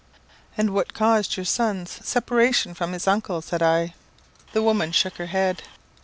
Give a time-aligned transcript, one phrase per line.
[0.57, 3.93] "And what caused your son's separation from his uncle?" said I.
[4.51, 5.61] The woman shook her head.